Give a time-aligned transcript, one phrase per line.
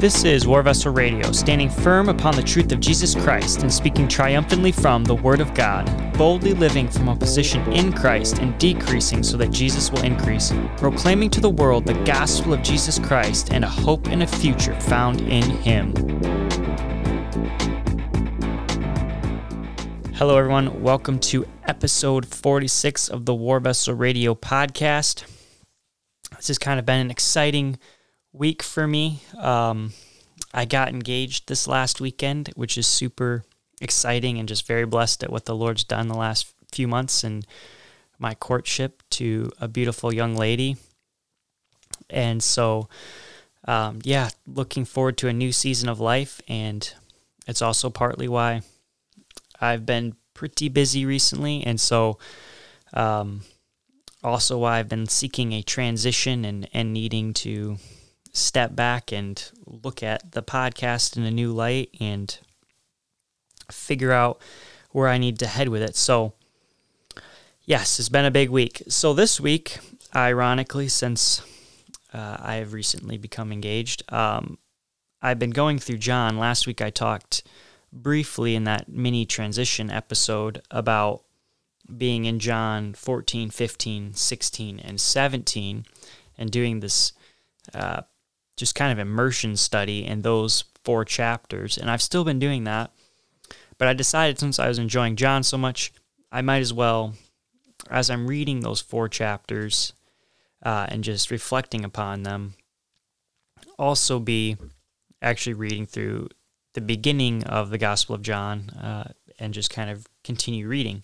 [0.00, 4.08] This is War Vessel Radio, standing firm upon the truth of Jesus Christ and speaking
[4.08, 5.84] triumphantly from the Word of God,
[6.16, 11.28] boldly living from a position in Christ and decreasing so that Jesus will increase, proclaiming
[11.28, 15.20] to the world the gospel of Jesus Christ and a hope and a future found
[15.20, 15.92] in Him.
[20.14, 20.80] Hello, everyone.
[20.80, 25.26] Welcome to episode 46 of the War Vessel Radio podcast.
[26.38, 27.78] This has kind of been an exciting
[28.32, 29.20] week for me.
[29.38, 29.92] Um,
[30.52, 33.44] I got engaged this last weekend, which is super
[33.80, 37.46] exciting and just very blessed at what the Lord's done the last few months and
[38.18, 40.76] my courtship to a beautiful young lady.
[42.08, 42.88] And so,
[43.66, 46.40] um, yeah, looking forward to a new season of life.
[46.48, 46.92] And
[47.46, 48.62] it's also partly why
[49.60, 51.64] I've been pretty busy recently.
[51.64, 52.18] And so,
[52.92, 53.42] um,
[54.22, 57.78] also why I've been seeking a transition and, and needing to
[58.32, 62.38] step back and look at the podcast in a new light and
[63.70, 64.40] figure out
[64.90, 65.96] where I need to head with it.
[65.96, 66.34] So,
[67.64, 68.82] yes, it's been a big week.
[68.88, 69.78] So, this week,
[70.14, 71.42] ironically, since
[72.12, 74.58] uh, I have recently become engaged, um,
[75.22, 76.38] I've been going through John.
[76.38, 77.42] Last week, I talked
[77.92, 81.22] briefly in that mini transition episode about
[81.96, 85.84] being in John 14, 15, 16, and 17
[86.38, 87.12] and doing this
[87.74, 88.02] uh,
[88.60, 91.78] just kind of immersion study in those four chapters.
[91.78, 92.92] And I've still been doing that.
[93.78, 95.92] But I decided since I was enjoying John so much,
[96.30, 97.14] I might as well,
[97.90, 99.94] as I'm reading those four chapters
[100.62, 102.54] uh, and just reflecting upon them,
[103.78, 104.58] also be
[105.22, 106.28] actually reading through
[106.74, 111.02] the beginning of the Gospel of John uh, and just kind of continue reading.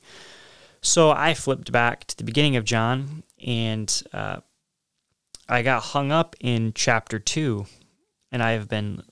[0.83, 4.41] So I flipped back to the beginning of John and uh,
[5.49, 7.67] I got hung up in chapter two,
[8.33, 9.03] and I have been,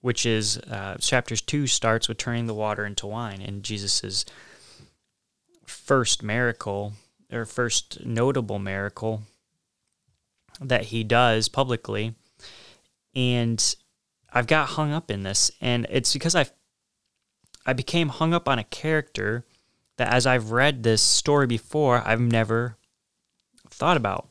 [0.00, 4.24] which is uh, chapters two starts with turning the water into wine, and Jesus's
[5.66, 6.92] first miracle
[7.32, 9.22] or first notable miracle
[10.60, 12.14] that he does publicly,
[13.14, 13.74] and
[14.32, 16.46] I've got hung up in this, and it's because I
[17.66, 19.44] I became hung up on a character
[19.96, 22.76] that as I've read this story before, I've never
[23.68, 24.28] thought about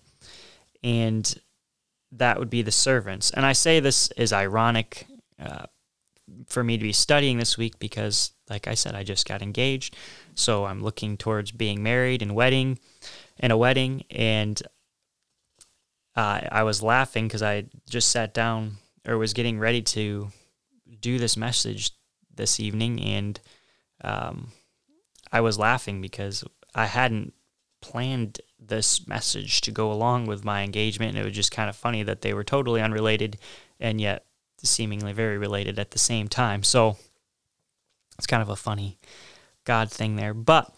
[0.84, 1.40] and
[2.12, 3.32] that would be the servants.
[3.32, 5.08] And I say this is ironic
[5.40, 5.66] uh,
[6.48, 9.96] for me to be studying this week because, like I said, I just got engaged,
[10.36, 12.80] so I'm looking towards being married and wedding,
[13.40, 14.62] and a wedding, and
[16.16, 18.78] uh, I was laughing because I just sat down
[19.08, 20.30] or was getting ready to
[21.00, 21.92] do this message
[22.34, 23.40] this evening, and
[24.04, 24.52] um,
[25.32, 27.34] I was laughing because I hadn't
[27.82, 31.10] planned this message to go along with my engagement.
[31.10, 33.38] And it was just kind of funny that they were totally unrelated
[33.80, 34.26] and yet
[34.64, 36.64] seemingly very related at the same time.
[36.64, 36.98] So
[38.18, 38.98] it's kind of a funny
[39.64, 40.34] God thing there.
[40.34, 40.74] But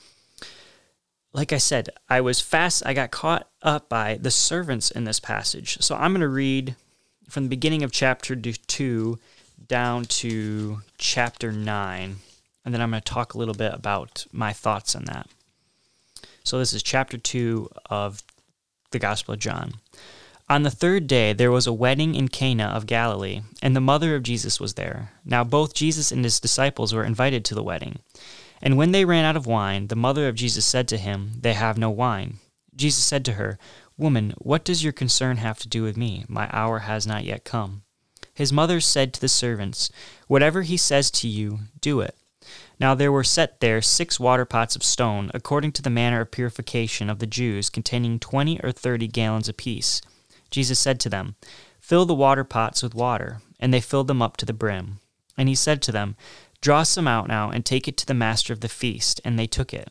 [1.33, 5.19] like I said, I was fast, I got caught up by the servants in this
[5.19, 5.77] passage.
[5.81, 6.75] So I'm going to read
[7.29, 9.19] from the beginning of chapter 2
[9.67, 12.15] down to chapter 9.
[12.65, 15.27] And then I'm going to talk a little bit about my thoughts on that.
[16.49, 18.23] So this is chapter 2 of
[18.89, 19.73] the Gospel of John.
[20.49, 24.15] On the third day, there was a wedding in Cana of Galilee, and the mother
[24.15, 25.11] of Jesus was there.
[25.23, 27.99] Now, both Jesus and his disciples were invited to the wedding.
[28.63, 31.53] And when they ran out of wine, the mother of Jesus said to him, They
[31.53, 32.39] have no wine.
[32.75, 33.59] Jesus said to her,
[33.95, 36.25] Woman, what does your concern have to do with me?
[36.27, 37.83] My hour has not yet come.
[38.33, 39.91] His mother said to the servants,
[40.25, 42.15] Whatever he says to you, do it.
[42.79, 46.31] Now there were set there six water pots of stone, according to the manner of
[46.31, 50.01] purification of the Jews, containing twenty or thirty gallons apiece.
[50.49, 51.35] Jesus said to them,
[51.79, 53.41] Fill the water pots with water.
[53.59, 54.99] And they filled them up to the brim.
[55.37, 56.15] And he said to them,
[56.61, 59.19] Draw some out now, and take it to the master of the feast.
[59.25, 59.89] And they took it.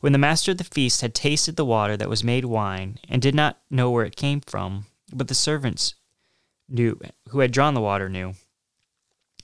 [0.00, 3.20] When the master of the feast had tasted the water that was made wine, and
[3.20, 5.94] did not know where it came from, but the servants
[6.68, 7.00] knew
[7.30, 8.34] who had drawn the water knew.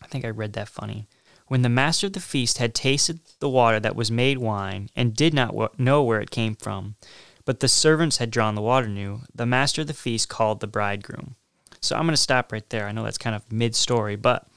[0.00, 1.08] I think I read that funny.
[1.48, 5.14] When the master of the feast had tasted the water that was made wine, and
[5.14, 6.96] did not know where it came from,
[7.44, 10.66] but the servants had drawn the water knew, the master of the feast called the
[10.66, 11.36] bridegroom.
[11.80, 12.88] So I'm going to stop right there.
[12.88, 14.48] I know that's kind of mid story, but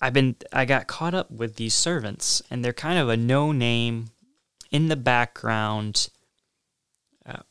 [0.00, 3.52] I've been I got caught up with these servants, and they're kind of a no
[3.52, 4.10] name
[4.70, 6.08] in the background
[7.26, 7.42] uh,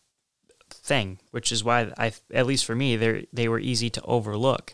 [0.70, 4.74] thing, which is why I, at least for me, they they were easy to overlook.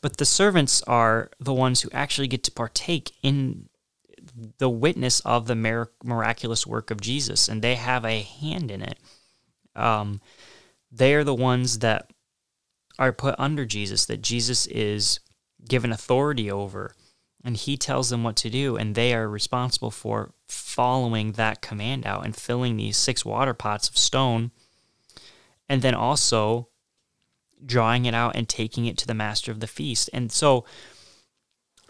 [0.00, 3.68] But the servants are the ones who actually get to partake in
[4.58, 5.54] the witness of the
[6.04, 8.98] miraculous work of Jesus, and they have a hand in it.
[9.74, 10.20] Um,
[10.90, 12.10] they are the ones that
[12.98, 15.20] are put under Jesus, that Jesus is
[15.68, 16.94] given authority over,
[17.44, 22.06] and he tells them what to do, and they are responsible for following that command
[22.06, 24.50] out and filling these six water pots of stone,
[25.68, 26.68] and then also
[27.64, 30.10] drawing it out and taking it to the master of the feast.
[30.12, 30.64] And so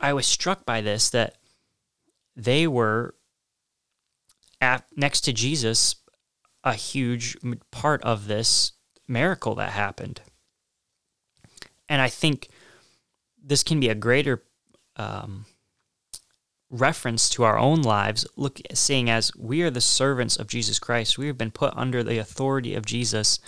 [0.00, 1.36] I was struck by this that
[2.36, 3.14] they were
[4.60, 5.96] at, next to Jesus
[6.64, 7.36] a huge
[7.70, 8.72] part of this
[9.08, 10.20] miracle that happened.
[11.88, 12.48] And I think
[13.42, 14.44] this can be a greater
[14.96, 15.46] um,
[16.70, 21.18] reference to our own lives, look, seeing as we are the servants of Jesus Christ.
[21.18, 23.38] We have been put under the authority of Jesus,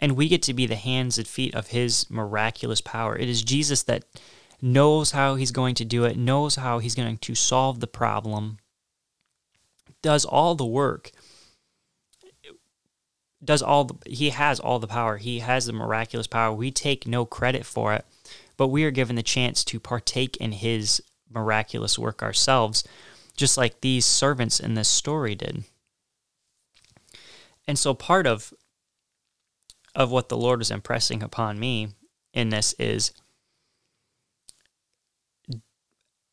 [0.00, 3.16] and we get to be the hands and feet of his miraculous power.
[3.16, 4.04] It is Jesus that
[4.62, 8.58] knows how he's going to do it, knows how he's going to solve the problem,
[10.02, 11.12] does all the work
[13.42, 15.16] does all the, he has all the power.
[15.16, 16.52] He has the miraculous power.
[16.52, 18.04] We take no credit for it,
[18.56, 21.02] but we are given the chance to partake in his
[21.32, 22.84] miraculous work ourselves,
[23.36, 25.64] just like these servants in this story did.
[27.66, 28.52] And so part of
[29.94, 31.88] of what the Lord is impressing upon me
[32.32, 33.12] in this is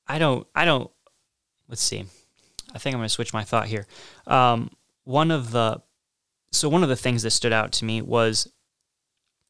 [0.07, 0.89] I don't I don't
[1.67, 2.05] let's see.
[2.73, 3.87] I think I'm going to switch my thought here.
[4.25, 4.71] Um,
[5.03, 5.81] one of the
[6.51, 8.47] so one of the things that stood out to me was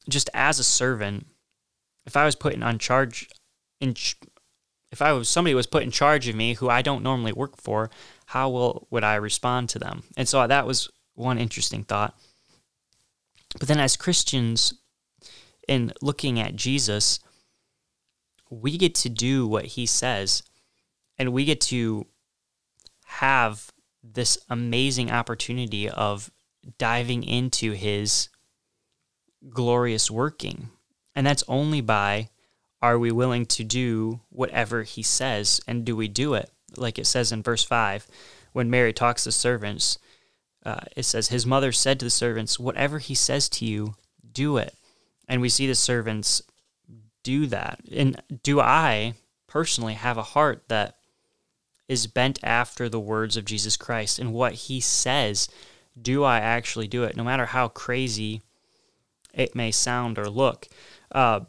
[0.09, 1.27] just as a servant,
[2.05, 3.29] if I was put in on charge
[3.79, 3.95] in
[4.91, 7.57] if I was somebody was put in charge of me who I don't normally work
[7.57, 7.89] for,
[8.27, 10.03] how will would I respond to them?
[10.15, 12.17] And so that was one interesting thought.
[13.59, 14.73] But then as Christians
[15.67, 17.19] in looking at Jesus,
[18.49, 20.43] we get to do what he says
[21.17, 22.05] and we get to
[23.05, 23.71] have
[24.03, 26.31] this amazing opportunity of
[26.77, 28.29] diving into his
[29.49, 30.69] glorious working.
[31.15, 32.29] And that's only by
[32.81, 36.51] are we willing to do whatever he says and do we do it?
[36.75, 38.07] Like it says in verse 5,
[38.53, 39.97] when Mary talks to servants,
[40.65, 43.95] uh, it says, His mother said to the servants, Whatever he says to you,
[44.31, 44.75] do it.
[45.27, 46.41] And we see the servants
[47.23, 47.79] do that.
[47.91, 49.13] And do I
[49.47, 50.95] personally have a heart that
[51.87, 55.47] is bent after the words of Jesus Christ and what he says
[55.99, 58.41] do I actually do it, no matter how crazy
[59.33, 60.67] it may sound or look.
[61.11, 61.41] Uh,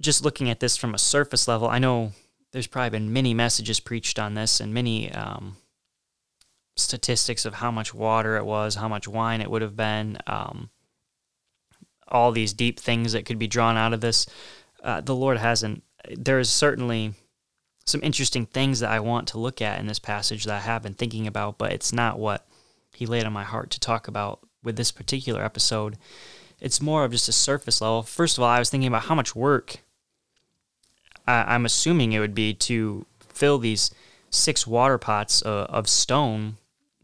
[0.00, 2.12] just looking at this from a surface level, I know
[2.52, 5.56] there's probably been many messages preached on this and many um,
[6.76, 10.70] statistics of how much water it was, how much wine it would have been, um,
[12.08, 14.26] all these deep things that could be drawn out of this.
[14.82, 15.82] Uh, the Lord hasn't.
[16.10, 17.14] There is certainly
[17.84, 20.82] some interesting things that I want to look at in this passage that I have
[20.82, 22.46] been thinking about, but it's not what
[22.94, 25.98] he laid on my heart to talk about with this particular episode.
[26.60, 28.02] It's more of just a surface level.
[28.02, 29.78] First of all, I was thinking about how much work
[31.26, 33.90] I, am assuming it would be to fill these
[34.30, 36.56] six water pots uh, of stone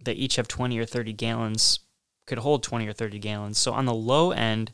[0.08, 1.80] that each have 20 or 30 gallons,
[2.26, 3.58] could hold 20 or 30 gallons.
[3.58, 4.72] So on the low end,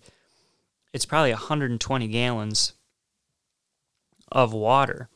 [0.92, 2.74] it's probably 120 gallons
[4.30, 5.08] of water.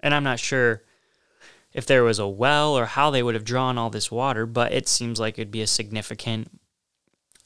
[0.00, 0.84] And I'm not sure
[1.72, 4.72] if there was a well or how they would have drawn all this water, but
[4.72, 6.60] it seems like it'd be a significant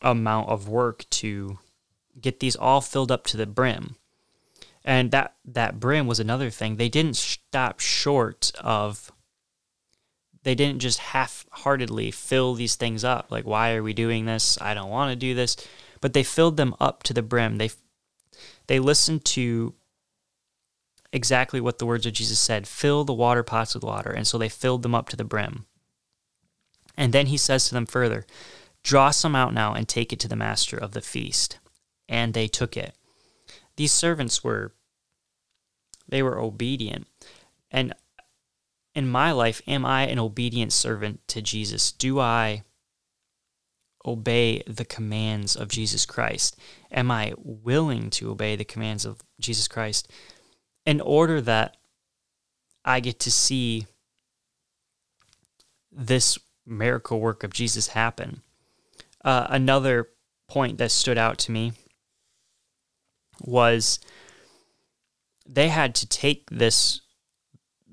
[0.02, 1.58] amount of work to
[2.20, 3.96] get these all filled up to the brim.
[4.84, 6.76] And that that brim was another thing.
[6.76, 9.10] They didn't stop short of
[10.42, 13.30] they didn't just half-heartedly fill these things up.
[13.30, 14.58] Like why are we doing this?
[14.60, 15.56] I don't want to do this.
[16.00, 17.58] But they filled them up to the brim.
[17.58, 17.70] They
[18.66, 19.74] they listened to
[21.12, 24.10] exactly what the words of Jesus said fill the water pots with water.
[24.10, 25.66] And so they filled them up to the brim.
[26.96, 28.26] And then he says to them further,
[28.82, 31.58] Draw some out now and take it to the master of the feast.
[32.08, 32.94] And they took it.
[33.76, 34.72] These servants were
[36.08, 37.06] they were obedient.
[37.70, 37.94] And
[39.00, 41.92] in my life, am I an obedient servant to Jesus?
[41.92, 42.62] Do I
[44.06, 46.56] obey the commands of Jesus Christ?
[46.90, 50.10] Am I willing to obey the commands of Jesus Christ?
[50.86, 51.76] in order that
[52.84, 53.86] I get to see
[55.92, 58.42] this miracle work of Jesus happen.
[59.24, 60.08] Uh, another
[60.48, 61.72] point that stood out to me
[63.42, 64.00] was
[65.46, 67.00] they had to take this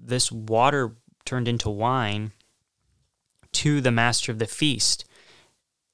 [0.08, 0.96] this water
[1.26, 2.32] turned into wine
[3.52, 5.06] to the master of the feast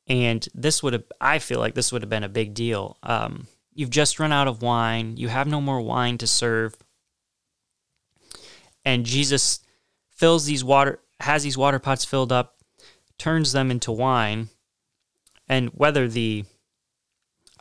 [0.07, 3.47] and this would have i feel like this would have been a big deal um,
[3.75, 5.17] You've just run out of wine.
[5.17, 6.75] You have no more wine to serve.
[8.85, 9.59] And Jesus
[10.11, 12.57] fills these water, has these water pots filled up,
[13.17, 14.49] turns them into wine.
[15.47, 16.45] And whether the,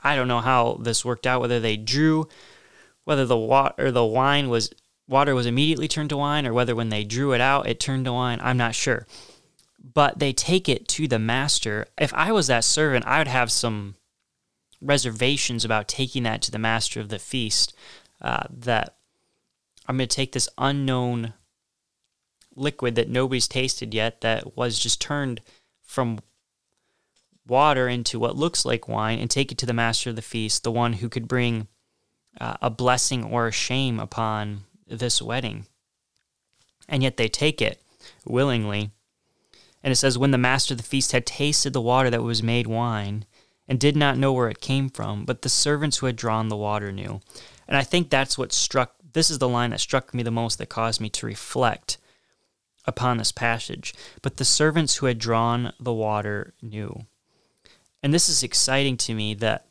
[0.02, 2.28] I don't know how this worked out, whether they drew,
[3.04, 4.72] whether the water the wine was
[5.12, 8.06] water was immediately turned to wine, or whether when they drew it out it turned
[8.06, 8.40] to wine.
[8.42, 9.06] I'm not sure.
[9.94, 11.86] But they take it to the master.
[11.98, 13.96] If I was that servant, I would have some
[14.80, 17.74] reservations about taking that to the master of the feast.
[18.20, 18.96] Uh, that
[19.86, 21.34] I'm going to take this unknown
[22.54, 25.40] liquid that nobody's tasted yet, that was just turned
[25.82, 26.20] from
[27.46, 30.62] water into what looks like wine, and take it to the master of the feast,
[30.62, 31.66] the one who could bring
[32.40, 34.62] uh, a blessing or a shame upon
[34.98, 35.66] this wedding.
[36.88, 37.80] And yet they take it
[38.24, 38.90] willingly.
[39.82, 42.42] And it says, When the master of the feast had tasted the water that was
[42.42, 43.24] made wine,
[43.68, 46.56] and did not know where it came from, but the servants who had drawn the
[46.56, 47.20] water knew.
[47.66, 50.58] And I think that's what struck, this is the line that struck me the most
[50.58, 51.98] that caused me to reflect
[52.84, 53.94] upon this passage.
[54.20, 57.06] But the servants who had drawn the water knew.
[58.02, 59.66] And this is exciting to me that,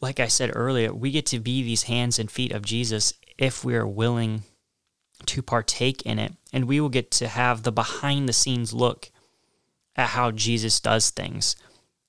[0.00, 3.64] like I said earlier, we get to be these hands and feet of Jesus if
[3.64, 4.42] we are willing
[5.26, 6.32] to partake in it.
[6.52, 9.10] And we will get to have the behind the scenes look
[9.96, 11.56] at how Jesus does things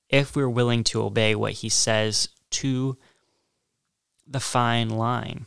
[0.10, 2.98] if we're willing to obey what he says to
[4.28, 5.46] the fine line.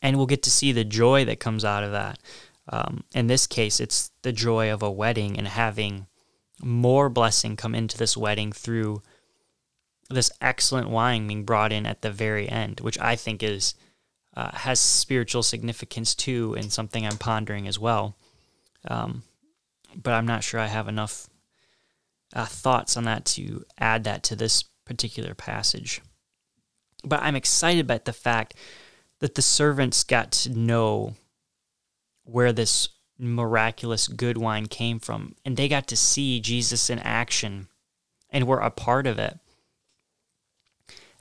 [0.00, 2.20] And we'll get to see the joy that comes out of that.
[2.68, 6.06] Um, in this case, it's the joy of a wedding and having
[6.62, 9.02] more blessing come into this wedding through
[10.10, 13.74] this excellent wine being brought in at the very end, which I think is
[14.34, 18.16] uh, has spiritual significance too, and something I'm pondering as well.
[18.86, 19.22] Um,
[19.94, 21.28] but I'm not sure I have enough
[22.32, 26.00] uh, thoughts on that to add that to this particular passage.
[27.04, 28.54] But I'm excited about the fact
[29.20, 31.14] that the servants got to know
[32.24, 32.88] where this
[33.18, 37.68] miraculous good wine came from, and they got to see Jesus in action
[38.30, 39.38] and were a part of it.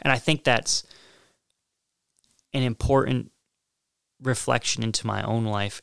[0.01, 0.83] And I think that's
[2.53, 3.31] an important
[4.21, 5.81] reflection into my own life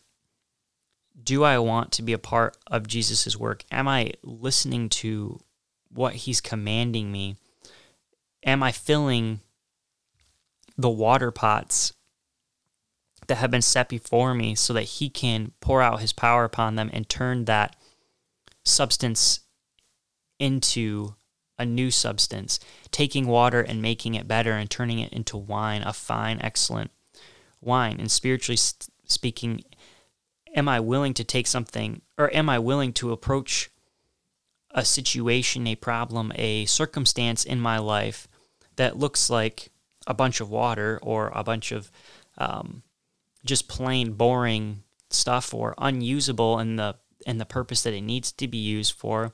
[1.22, 3.64] do I want to be a part of Jesus' work?
[3.70, 5.40] Am I listening to
[5.90, 7.36] what he's commanding me?
[8.44, 9.40] Am I filling
[10.76, 11.92] the water pots
[13.26, 16.74] that have been set before me so that he can pour out his power upon
[16.74, 17.76] them and turn that
[18.64, 19.40] substance
[20.38, 21.14] into
[21.58, 22.58] a new substance,
[22.90, 26.90] taking water and making it better and turning it into wine, a fine, excellent
[27.60, 27.98] wine.
[27.98, 28.58] And spiritually
[29.06, 29.64] speaking,
[30.54, 33.70] am I willing to take something or am I willing to approach
[34.70, 38.26] a situation, a problem, a circumstance in my life
[38.76, 39.70] that looks like
[40.06, 41.90] a bunch of water or a bunch of
[42.36, 42.82] um,
[43.44, 46.96] just plain boring stuff or unusable in the
[47.26, 49.32] in the purpose that it needs to be used for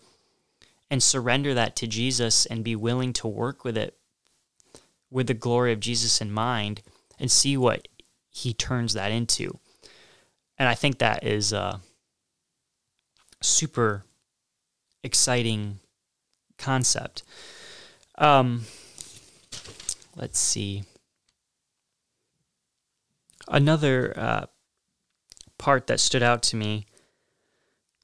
[0.90, 3.96] and surrender that to Jesus and be willing to work with it
[5.10, 6.82] with the glory of Jesus in mind
[7.18, 7.88] and see what
[8.30, 9.58] he turns that into.
[10.58, 11.80] And I think that is a
[13.42, 14.04] super
[15.02, 15.78] exciting
[16.58, 17.22] concept.
[18.18, 18.64] Um,
[20.16, 20.84] let's see.
[23.48, 24.46] Another uh,
[25.58, 26.86] part that stood out to me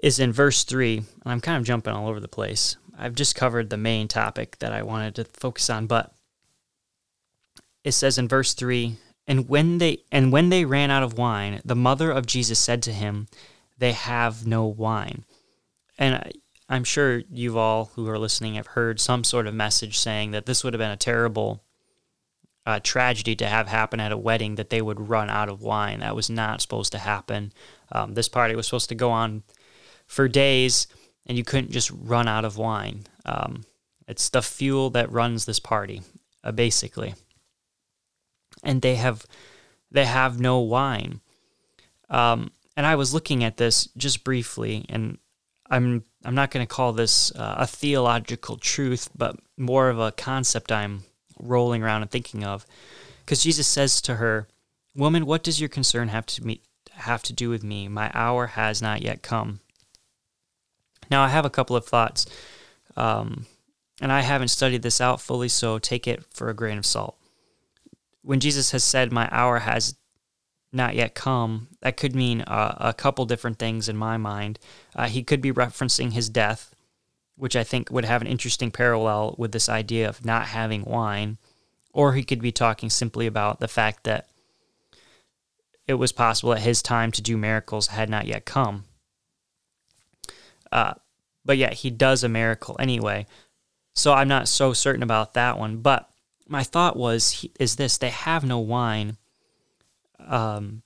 [0.00, 2.76] is in verse 3, and I'm kind of jumping all over the place.
[2.98, 6.12] I've just covered the main topic that I wanted to focus on, but
[7.84, 11.60] it says in verse 3 and when they and when they ran out of wine,
[11.64, 13.26] the mother of Jesus said to him,
[13.78, 15.24] "They have no wine."
[15.98, 16.32] And I,
[16.68, 20.46] I'm sure you've all who are listening have heard some sort of message saying that
[20.46, 21.62] this would have been a terrible
[22.64, 26.00] uh, tragedy to have happen at a wedding that they would run out of wine.
[26.00, 27.52] That was not supposed to happen.
[27.92, 29.44] Um, this party was supposed to go on
[30.06, 30.86] for days,
[31.26, 33.06] and you couldn't just run out of wine.
[33.25, 33.64] Um,
[34.08, 36.02] it's the fuel that runs this party,
[36.44, 37.14] uh, basically
[38.62, 39.25] and they have
[39.90, 41.20] they have no wine.
[42.10, 45.18] Um, and I was looking at this just briefly, and
[45.70, 50.12] I'm I'm not going to call this uh, a theological truth, but more of a
[50.12, 51.04] concept I'm
[51.38, 52.66] rolling around and thinking of,
[53.25, 54.48] because Jesus says to her,
[54.94, 56.58] "Woman, what does your concern have to
[56.92, 57.88] have to do with me?
[57.88, 59.60] My hour has not yet come."
[61.10, 62.26] Now I have a couple of thoughts,
[62.96, 63.46] um,
[64.00, 67.16] and I haven't studied this out fully, so take it for a grain of salt
[68.26, 69.94] when Jesus has said, My hour has
[70.72, 74.58] not yet come, that could mean uh, a couple different things in my mind.
[74.96, 76.75] Uh, he could be referencing his death,
[77.36, 81.38] which I think would have an interesting parallel with this idea of not having wine.
[81.92, 84.28] Or he could be talking simply about the fact that
[85.86, 88.86] it was possible that his time to do miracles had not yet come.
[90.73, 90.94] Uh,
[91.44, 93.26] but yet he does a miracle anyway.
[93.94, 95.78] so I'm not so certain about that one.
[95.78, 96.11] But
[96.49, 99.16] my thought was is this: they have no wine.
[100.18, 100.82] Um,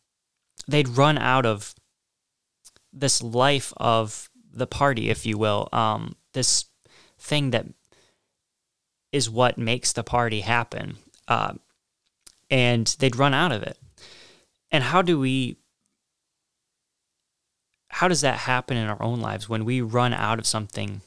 [0.68, 1.74] they'd run out of
[2.92, 5.68] this life of the party, if you will.
[5.72, 6.66] Um, this
[7.18, 7.66] thing that
[9.12, 10.96] is what makes the party happen.
[11.26, 11.54] Uh,
[12.50, 13.78] and they'd run out of it.
[14.72, 15.56] And how do we
[17.90, 21.02] how does that happen in our own lives when we run out of something?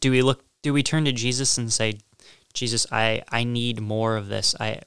[0.00, 1.98] Do we look do we turn to Jesus and say,
[2.54, 4.54] Jesus, I, I need more of this.
[4.58, 4.80] I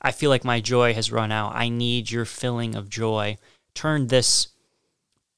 [0.00, 1.54] I feel like my joy has run out.
[1.54, 3.38] I need your filling of joy.
[3.74, 4.48] Turn this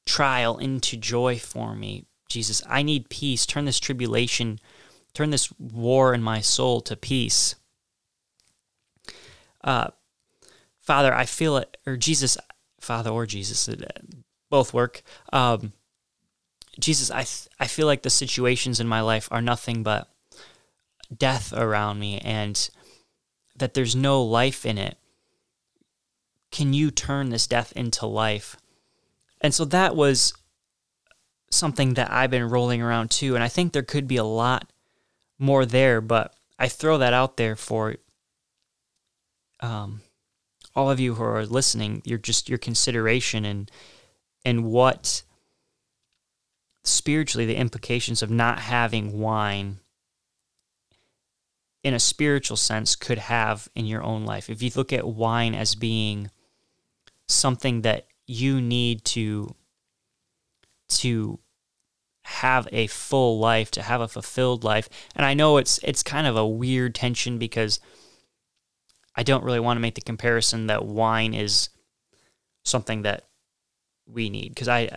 [0.07, 2.05] trial into joy for me.
[2.29, 3.47] Jesus, I need peace.
[3.47, 4.59] Turn this tribulation,
[5.13, 7.55] turn this war in my soul to peace.
[9.63, 9.89] Uh,
[10.81, 12.37] Father, I feel it, or Jesus,
[12.81, 13.69] Father or Jesus,
[14.55, 15.03] both work.
[15.33, 15.73] Um,
[16.79, 20.09] Jesus, I th- I feel like the situations in my life are nothing but
[21.13, 22.71] death around me, and
[23.57, 24.97] that there's no life in it.
[26.53, 28.55] Can you turn this death into life?
[29.41, 30.35] And so that was
[31.51, 34.71] something that I've been rolling around too, and I think there could be a lot
[35.37, 37.97] more there, but I throw that out there for
[39.59, 40.03] um,
[40.77, 42.03] all of you who are listening.
[42.05, 43.69] You're just your consideration and
[44.45, 45.23] and what
[46.83, 49.79] spiritually the implications of not having wine
[51.83, 54.49] in a spiritual sense could have in your own life.
[54.49, 56.31] If you look at wine as being
[57.29, 59.55] something that you need to
[60.89, 61.39] to
[62.25, 64.89] have a full life, to have a fulfilled life.
[65.15, 67.81] And I know it's it's kind of a weird tension because
[69.15, 71.69] I don't really want to make the comparison that wine is
[72.65, 73.29] something that
[74.07, 74.91] we need because I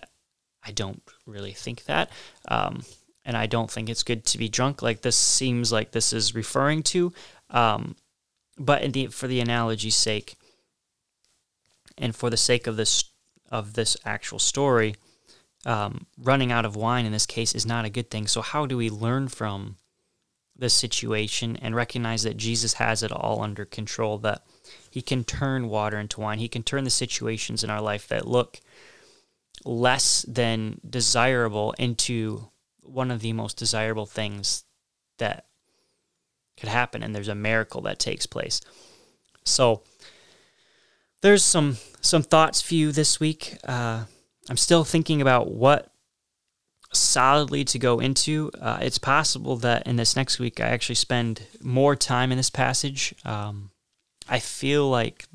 [0.64, 2.12] I don't really think that.
[2.48, 2.84] Um,
[3.28, 6.34] and I don't think it's good to be drunk like this seems like this is
[6.34, 7.12] referring to.
[7.50, 7.98] Um,
[8.58, 10.38] but the, for the analogy's sake,
[11.98, 13.04] and for the sake of this
[13.50, 14.96] of this actual story,
[15.66, 18.28] um, running out of wine in this case is not a good thing.
[18.28, 19.78] So how do we learn from
[20.56, 24.18] this situation and recognize that Jesus has it all under control?
[24.20, 24.44] That
[24.90, 26.40] He can turn water into wine.
[26.40, 28.60] He can turn the situations in our life that look
[29.66, 32.50] less than desirable into
[32.82, 34.64] one of the most desirable things
[35.18, 35.46] that
[36.58, 38.62] could happen and there's a miracle that takes place.
[39.44, 39.84] So
[41.22, 43.58] there's some some thoughts for you this week.
[43.68, 44.06] Uh,
[44.50, 45.92] i'm still thinking about what
[46.94, 48.52] solidly to go into.
[48.60, 52.50] Uh, it's possible that in this next week i actually spend more time in this
[52.50, 53.14] passage.
[53.26, 53.72] Um,
[54.30, 55.26] i feel like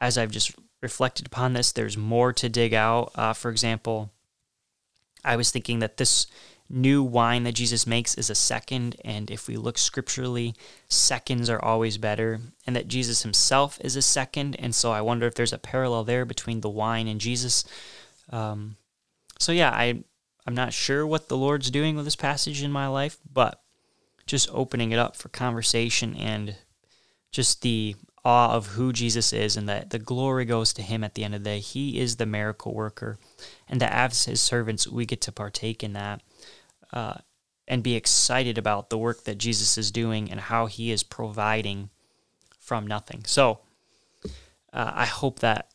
[0.00, 3.10] as i've just reflected upon this, there's more to dig out.
[3.14, 4.10] Uh, for example,
[5.24, 6.26] I was thinking that this
[6.68, 10.54] new wine that Jesus makes is a second, and if we look scripturally,
[10.88, 14.56] seconds are always better, and that Jesus himself is a second.
[14.58, 17.64] And so I wonder if there's a parallel there between the wine and Jesus.
[18.30, 18.76] Um,
[19.38, 20.02] so yeah, I
[20.46, 23.62] I'm not sure what the Lord's doing with this passage in my life, but
[24.26, 26.56] just opening it up for conversation and
[27.32, 31.14] just the awe of who Jesus is and that the glory goes to him at
[31.14, 31.60] the end of the day.
[31.60, 33.18] He is the miracle worker.
[33.68, 36.22] And that as his servants, we get to partake in that
[36.92, 37.14] uh,
[37.68, 41.90] and be excited about the work that Jesus is doing and how he is providing
[42.58, 43.22] from nothing.
[43.26, 43.60] So
[44.72, 45.70] uh, I hope that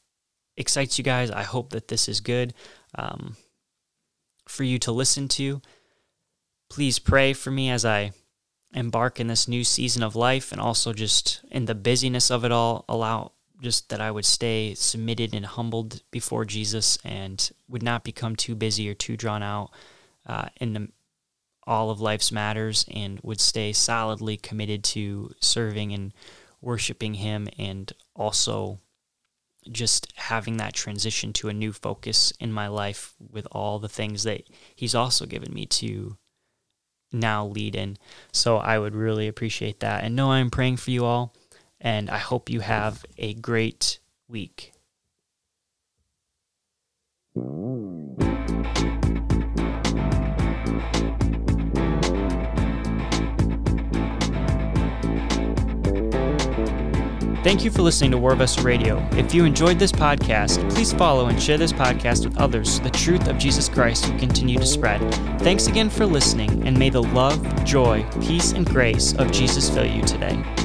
[0.57, 1.31] excites you guys.
[1.31, 2.53] I hope that this is good
[2.95, 3.37] um,
[4.45, 5.61] for you to listen to.
[6.69, 8.11] Please pray for me as I
[8.73, 12.51] embark in this new season of life and also just in the busyness of it
[12.51, 13.31] all, allow
[13.61, 18.55] just that I would stay submitted and humbled before Jesus and would not become too
[18.55, 19.71] busy or too drawn out
[20.25, 20.87] uh, in the,
[21.67, 26.13] all of life's matters and would stay solidly committed to serving and
[26.59, 28.79] worshiping Him and also
[29.69, 34.23] just having that transition to a new focus in my life with all the things
[34.23, 34.43] that
[34.75, 36.17] He's also given me to
[37.11, 37.97] now lead in.
[38.31, 40.03] So I would really appreciate that.
[40.03, 41.33] And know I'm praying for you all,
[41.79, 44.73] and I hope you have a great week.
[57.43, 59.03] Thank you for listening to War Radio.
[59.13, 62.91] If you enjoyed this podcast, please follow and share this podcast with others so the
[62.91, 64.99] truth of Jesus Christ will continue to spread.
[65.39, 69.87] Thanks again for listening, and may the love, joy, peace, and grace of Jesus fill
[69.87, 70.60] you today.